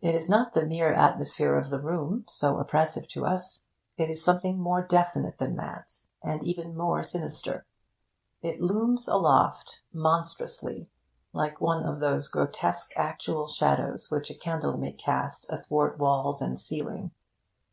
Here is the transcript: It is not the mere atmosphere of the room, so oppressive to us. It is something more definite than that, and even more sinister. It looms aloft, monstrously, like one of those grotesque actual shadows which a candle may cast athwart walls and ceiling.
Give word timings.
It 0.00 0.16
is 0.16 0.28
not 0.28 0.54
the 0.54 0.66
mere 0.66 0.92
atmosphere 0.92 1.54
of 1.56 1.70
the 1.70 1.78
room, 1.78 2.24
so 2.28 2.58
oppressive 2.58 3.06
to 3.10 3.24
us. 3.24 3.62
It 3.96 4.10
is 4.10 4.20
something 4.20 4.58
more 4.58 4.82
definite 4.84 5.38
than 5.38 5.54
that, 5.54 6.02
and 6.20 6.42
even 6.42 6.76
more 6.76 7.04
sinister. 7.04 7.64
It 8.40 8.60
looms 8.60 9.06
aloft, 9.06 9.82
monstrously, 9.92 10.90
like 11.32 11.60
one 11.60 11.84
of 11.84 12.00
those 12.00 12.26
grotesque 12.26 12.90
actual 12.96 13.46
shadows 13.46 14.10
which 14.10 14.32
a 14.32 14.34
candle 14.34 14.76
may 14.76 14.94
cast 14.94 15.46
athwart 15.48 15.96
walls 15.96 16.42
and 16.42 16.58
ceiling. 16.58 17.12